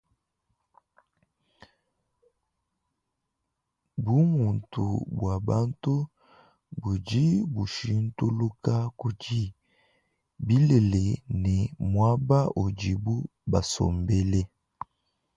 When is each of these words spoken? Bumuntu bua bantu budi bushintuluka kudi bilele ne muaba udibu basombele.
Bumuntu 4.03 4.85
bua 5.17 5.35
bantu 5.47 5.93
budi 6.81 7.25
bushintuluka 7.53 8.73
kudi 8.99 9.41
bilele 10.45 11.03
ne 11.41 11.55
muaba 11.91 12.39
udibu 12.63 13.15
basombele. 13.51 14.41